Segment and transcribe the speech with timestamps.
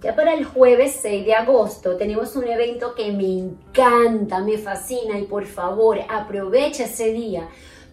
[0.00, 5.18] Ya para el jueves 6 de agosto tenemos un evento que me encanta, me fascina
[5.18, 7.48] y por favor aprovecha ese día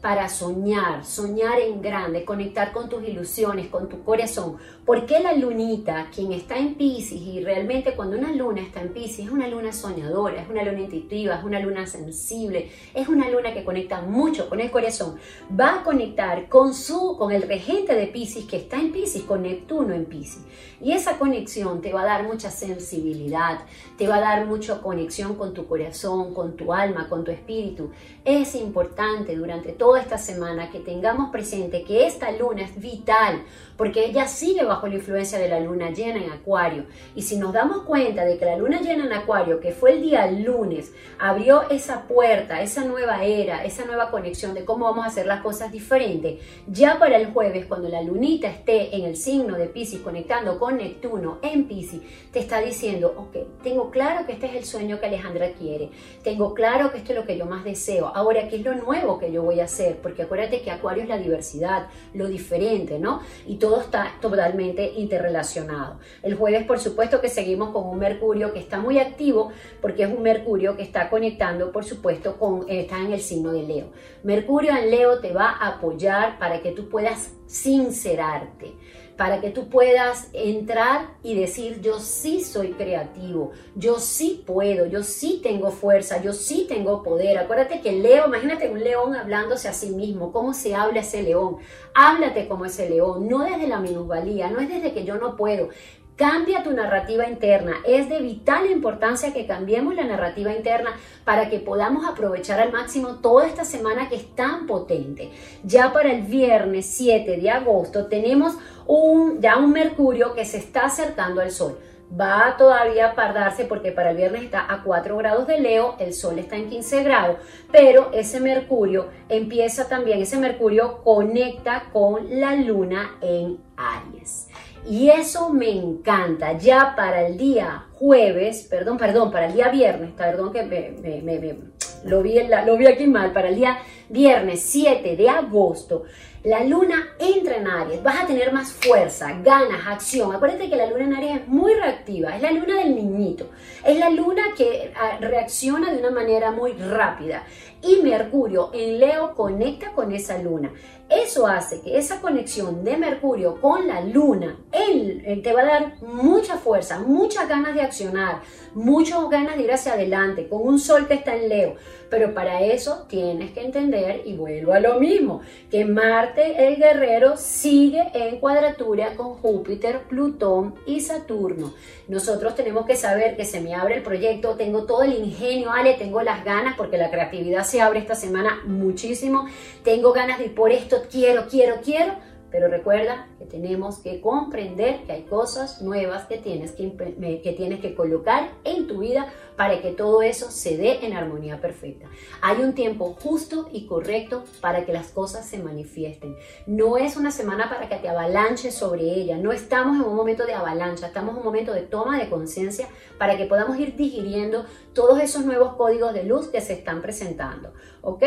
[0.06, 4.58] para soñar, soñar en grande, conectar con tus ilusiones, con tu corazón.
[4.86, 9.26] Porque la lunita, quien está en Pisces, y realmente cuando una luna está en Pisces,
[9.26, 13.52] es una luna soñadora, es una luna intuitiva, es una luna sensible, es una luna
[13.52, 15.16] que conecta mucho con el corazón,
[15.60, 19.42] va a conectar con su, con el regente de Pisces que está en Pisces, con
[19.42, 20.44] Neptuno en Pisces.
[20.82, 23.62] Y esa conexión te va a dar mucha sensibilidad,
[23.98, 27.90] te va a dar mucha conexión con tu corazón, con tu alma, con tu espíritu.
[28.24, 33.44] Es importante durante todo esta semana que tengamos presente que esta luna es vital
[33.78, 36.86] porque ella sigue bajo la influencia de la luna llena en Acuario.
[37.14, 40.02] Y si nos damos cuenta de que la luna llena en Acuario, que fue el
[40.02, 45.10] día lunes, abrió esa puerta, esa nueva era, esa nueva conexión de cómo vamos a
[45.10, 49.58] hacer las cosas diferentes, ya para el jueves, cuando la lunita esté en el signo
[49.58, 54.48] de Pisces conectando con Neptuno en Pisces, te está diciendo, ok, tengo claro que este
[54.48, 55.90] es el sueño que Alejandra quiere,
[56.24, 59.20] tengo claro que esto es lo que yo más deseo, ahora, ¿qué es lo nuevo
[59.20, 59.85] que yo voy a hacer?
[59.94, 63.22] Porque acuérdate que Acuario es la diversidad, lo diferente, ¿no?
[63.46, 66.00] Y todo está totalmente interrelacionado.
[66.24, 70.10] El jueves, por supuesto, que seguimos con un Mercurio que está muy activo porque es
[70.10, 73.92] un Mercurio que está conectando, por supuesto, con, está en el signo de Leo.
[74.24, 78.74] Mercurio en Leo te va a apoyar para que tú puedas sincerarte
[79.18, 85.04] para que tú puedas entrar y decir, yo sí soy creativo, yo sí puedo, yo
[85.04, 87.38] sí tengo fuerza, yo sí tengo poder.
[87.38, 91.58] Acuérdate que Leo, imagínate un león hablándose a sí mismo, cómo se habla ese león.
[91.94, 95.70] Háblate como ese león, no desde la minusvalía, no es desde que yo no puedo.
[96.16, 97.74] Cambia tu narrativa interna.
[97.86, 100.92] Es de vital importancia que cambiemos la narrativa interna
[101.26, 105.32] para que podamos aprovechar al máximo toda esta semana que es tan potente.
[105.66, 110.86] Ya para el viernes 7 de agosto tenemos un, ya un Mercurio que se está
[110.86, 111.78] acercando al Sol.
[112.10, 116.14] Va todavía a pardarse porque para el viernes está a 4 grados de Leo, el
[116.14, 117.38] Sol está en 15 grados,
[117.74, 124.45] pero ese Mercurio empieza también, ese Mercurio conecta con la Luna en Aries.
[124.88, 126.58] Y eso me encanta.
[126.58, 131.58] Ya para el día jueves, perdón, perdón, para el día viernes, perdón que me,
[132.04, 133.80] lo, vi lo vi aquí mal, para el día
[134.10, 136.04] viernes 7 de agosto,
[136.46, 140.32] la luna entra en Aries, vas a tener más fuerza, ganas, acción.
[140.32, 143.50] Acuérdate que la luna en Aries es muy reactiva, es la luna del niñito,
[143.84, 147.44] es la luna que ah, reacciona de una manera muy rápida.
[147.82, 150.72] Y Mercurio en Leo conecta con esa luna.
[151.10, 156.02] Eso hace que esa conexión de Mercurio con la luna él, te va a dar
[156.02, 158.42] mucha fuerza, muchas ganas de accionar,
[158.74, 161.76] muchas ganas de ir hacia adelante, con un sol que está en Leo.
[162.10, 163.95] Pero para eso tienes que entender,
[164.26, 165.42] y vuelvo a lo mismo,
[165.72, 171.74] que Marte, el guerrero, sigue en cuadratura con Júpiter, Plutón y Saturno.
[172.08, 175.94] Nosotros tenemos que saber que se me abre el proyecto, tengo todo el ingenio, Ale,
[175.94, 179.48] tengo las ganas, porque la creatividad se abre esta semana muchísimo,
[179.84, 185.04] tengo ganas de ir por esto, quiero, quiero, quiero pero recuerda que tenemos que comprender
[185.04, 186.96] que hay cosas nuevas que tienes que,
[187.44, 189.28] que tienes que colocar en tu vida
[189.58, 192.08] para que todo eso se dé en armonía perfecta.
[192.42, 196.38] Hay un tiempo justo y correcto para que las cosas se manifiesten.
[196.66, 199.36] No es una semana para que te avalanches sobre ella.
[199.38, 202.88] No estamos en un momento de avalancha, estamos en un momento de toma de conciencia
[203.18, 207.74] para que podamos ir digiriendo todos esos nuevos códigos de luz que se están presentando.
[208.02, 208.24] ¿Ok?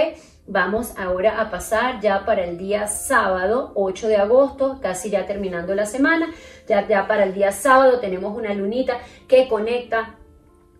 [0.47, 5.75] Vamos ahora a pasar ya para el día sábado, 8 de agosto, casi ya terminando
[5.75, 6.33] la semana.
[6.67, 10.17] Ya, ya para el día sábado tenemos una lunita que conecta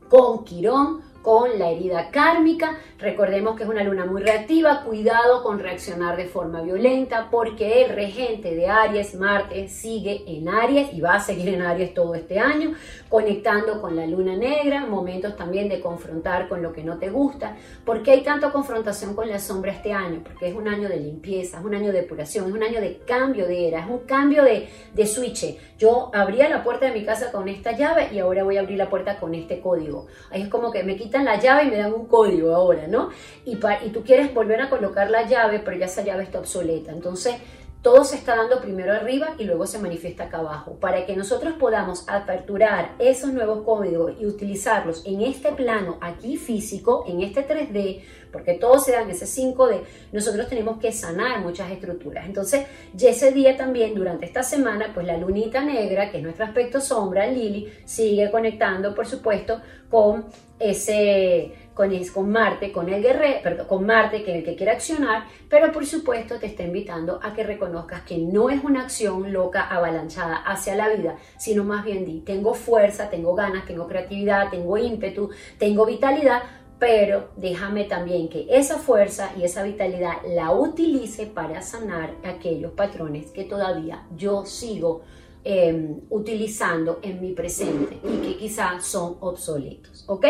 [0.09, 2.79] con Quirón, con la herida kármica.
[2.99, 7.91] Recordemos que es una luna muy reactiva, cuidado con reaccionar de forma violenta porque el
[7.95, 12.39] regente de Aries, Marte, sigue en Aries y va a seguir en Aries todo este
[12.39, 12.73] año,
[13.11, 17.57] conectando con la luna negra, momentos también de confrontar con lo que no te gusta.
[17.85, 20.23] ¿Por qué hay tanta confrontación con la sombra este año?
[20.25, 23.01] Porque es un año de limpieza, es un año de depuración, es un año de
[23.07, 25.59] cambio de era, es un cambio de, de switch.
[25.77, 28.79] Yo abría la puerta de mi casa con esta llave y ahora voy a abrir
[28.79, 30.07] la puerta con este código.
[30.33, 33.11] Es como que me la llave y me dan un código ahora, ¿no?
[33.45, 36.93] Y, y tú quieres volver a colocar la llave, pero ya esa llave está obsoleta.
[36.93, 37.35] Entonces,
[37.83, 40.79] todo se está dando primero arriba y luego se manifiesta acá abajo.
[40.81, 47.05] Para que nosotros podamos aperturar esos nuevos códigos y utilizarlos en este plano aquí físico,
[47.07, 48.03] en este 3D,
[48.33, 49.81] porque todo se da en ese 5D,
[50.13, 52.27] nosotros tenemos que sanar muchas estructuras.
[52.27, 56.45] Entonces, ya ese día también, durante esta semana, pues la lunita negra, que es nuestro
[56.45, 59.61] aspecto sombra, Lili, sigue conectando, por supuesto,
[59.91, 60.27] con
[60.59, 65.27] ese con, con Marte, con el guerrero, con Marte, que es el que quiere accionar,
[65.49, 69.63] pero por supuesto te está invitando a que reconozcas que no es una acción loca
[69.69, 74.77] avalanchada hacia la vida, sino más bien di, tengo fuerza, tengo ganas, tengo creatividad, tengo
[74.77, 76.43] ímpetu, tengo vitalidad,
[76.79, 83.31] pero déjame también que esa fuerza y esa vitalidad la utilice para sanar aquellos patrones
[83.31, 85.03] que todavía yo sigo
[85.51, 90.27] Em, utilizando en mi presente y que quizás son obsoletos, ¿ok?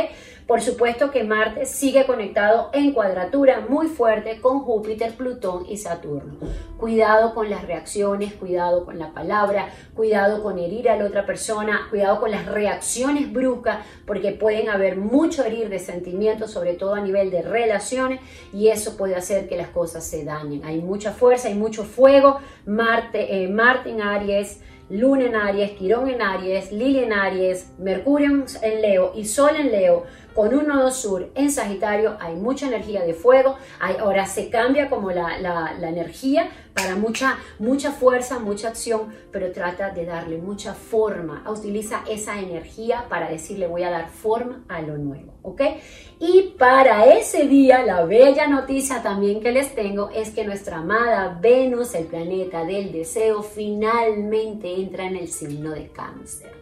[0.46, 6.36] Por supuesto que Marte sigue conectado en cuadratura muy fuerte con Júpiter, Plutón y Saturno.
[6.78, 11.88] Cuidado con las reacciones, cuidado con la palabra, cuidado con herir a la otra persona,
[11.90, 17.00] cuidado con las reacciones bruscas, porque pueden haber mucho herir de sentimientos, sobre todo a
[17.00, 18.20] nivel de relaciones,
[18.52, 20.64] y eso puede hacer que las cosas se dañen.
[20.64, 22.38] Hay mucha fuerza, hay mucho fuego.
[22.66, 28.44] Marte, eh, Marte en Aries Luna en Aries, Quirón en Aries, Lili en Aries, Mercurio
[28.62, 30.06] en Leo y Sol en Leo
[30.38, 35.10] con un nodo sur en Sagitario hay mucha energía de fuego, ahora se cambia como
[35.10, 41.42] la, la, energía para mucha, mucha fuerza, mucha acción, pero trata de darle mucha forma,
[41.50, 45.60] utiliza esa energía para decirle voy a dar forma a lo nuevo, ¿ok?
[46.20, 51.36] Y para ese día la bella noticia también que les tengo es que nuestra amada
[51.42, 56.52] Venus, el planeta del deseo, finalmente entra en el signo de cáncer.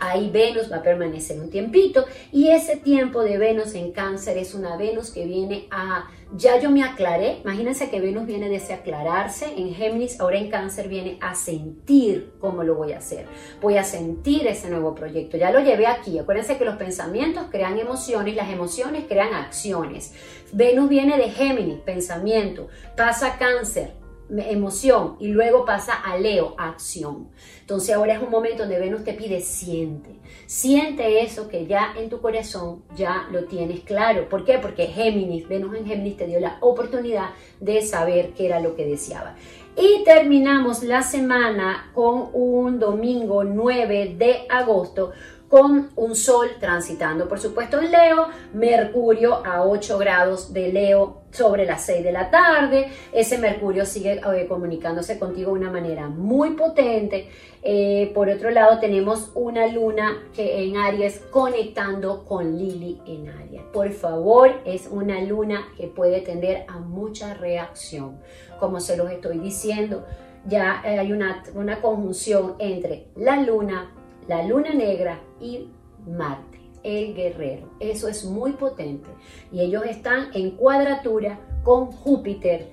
[0.00, 2.04] Ahí Venus va a permanecer un tiempito.
[2.32, 6.70] Y ese tiempo de Venus en cáncer es una Venus que viene a, ya yo
[6.70, 11.34] me aclaré, imagínense que Venus viene desde aclararse en Géminis, ahora en cáncer viene a
[11.34, 13.26] sentir cómo lo voy a hacer,
[13.60, 17.78] voy a sentir ese nuevo proyecto, ya lo llevé aquí, acuérdense que los pensamientos crean
[17.78, 20.12] emociones, las emociones crean acciones.
[20.52, 23.92] Venus viene de Géminis, pensamiento, pasa cáncer,
[24.30, 27.28] emoción y luego pasa a Leo, acción.
[27.60, 32.08] Entonces ahora es un momento donde Venus te pide siente, siente eso que ya en
[32.08, 34.28] tu corazón ya lo tienes claro.
[34.28, 34.58] ¿Por qué?
[34.58, 37.30] Porque Géminis, Venus en Géminis te dio la oportunidad
[37.60, 39.34] de saber qué era lo que deseaba.
[39.76, 45.10] Y terminamos la semana con un domingo 9 de agosto
[45.48, 51.66] con un sol transitando, por supuesto, en Leo, Mercurio a 8 grados de Leo sobre
[51.66, 52.88] las 6 de la tarde.
[53.12, 57.28] Ese Mercurio sigue eh, comunicándose contigo de una manera muy potente.
[57.62, 63.62] Eh, por otro lado, tenemos una luna que en Aries conectando con Lili en Aries.
[63.72, 68.18] Por favor, es una luna que puede tender a mucha reacción.
[68.60, 70.04] Como se los estoy diciendo,
[70.46, 73.93] ya hay una, una conjunción entre la luna,
[74.26, 75.68] la luna negra y
[76.06, 77.68] Marte, el guerrero.
[77.80, 79.10] Eso es muy potente.
[79.52, 82.72] Y ellos están en cuadratura con Júpiter,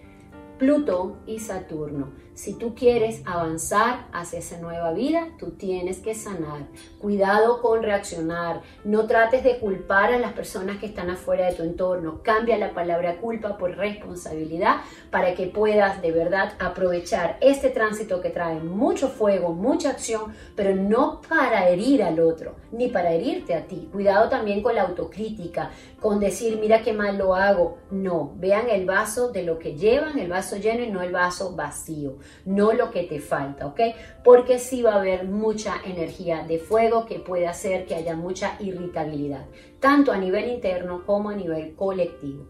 [0.57, 2.11] Plutón y Saturno.
[2.41, 6.63] Si tú quieres avanzar hacia esa nueva vida, tú tienes que sanar.
[6.97, 8.63] Cuidado con reaccionar.
[8.83, 12.23] No trates de culpar a las personas que están afuera de tu entorno.
[12.23, 14.77] Cambia la palabra culpa por responsabilidad
[15.11, 20.75] para que puedas de verdad aprovechar este tránsito que trae mucho fuego, mucha acción, pero
[20.75, 23.87] no para herir al otro, ni para herirte a ti.
[23.91, 27.77] Cuidado también con la autocrítica, con decir, mira qué mal lo hago.
[27.91, 31.55] No, vean el vaso de lo que llevan, el vaso lleno y no el vaso
[31.55, 33.79] vacío no lo que te falta, ¿ok?
[34.23, 38.55] Porque sí va a haber mucha energía de fuego que puede hacer que haya mucha
[38.59, 39.45] irritabilidad,
[39.79, 42.47] tanto a nivel interno como a nivel colectivo.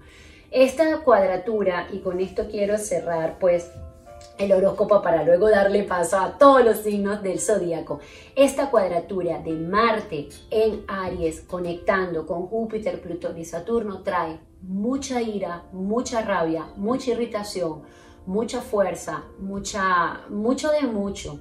[0.51, 3.71] Esta cuadratura, y con esto quiero cerrar, pues
[4.37, 7.99] el horóscopo para luego darle paso a todos los signos del zodíaco.
[8.35, 15.65] Esta cuadratura de Marte en Aries conectando con Júpiter, Plutón y Saturno trae mucha ira,
[15.71, 17.83] mucha rabia, mucha irritación,
[18.25, 21.39] mucha fuerza, mucha, mucho de mucho,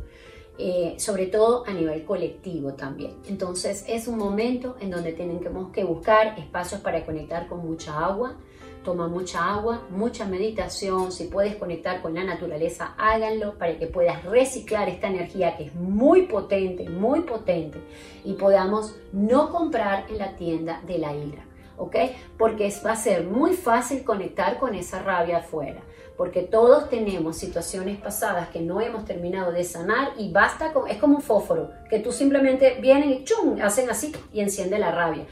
[0.58, 3.14] eh, sobre todo a nivel colectivo también.
[3.28, 8.36] Entonces es un momento en donde tenemos que buscar espacios para conectar con mucha agua.
[8.84, 14.24] Toma mucha agua, mucha meditación, si puedes conectar con la naturaleza, háganlo para que puedas
[14.24, 17.78] reciclar esta energía que es muy potente, muy potente
[18.24, 21.44] y podamos no comprar en la tienda de la ira.
[21.76, 21.96] ¿ok?
[22.38, 25.82] Porque va a ser muy fácil conectar con esa rabia afuera
[26.20, 30.98] porque todos tenemos situaciones pasadas que no hemos terminado de sanar y basta con, es
[30.98, 35.24] como un fósforo, que tú simplemente vienen y chum, hacen así y enciende la rabia.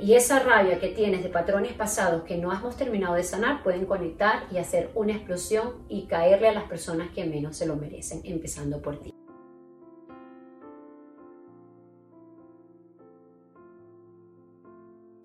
[0.00, 3.86] Y esa rabia que tienes de patrones pasados que no hemos terminado de sanar pueden
[3.86, 8.20] conectar y hacer una explosión y caerle a las personas que menos se lo merecen,
[8.24, 9.11] empezando por ti.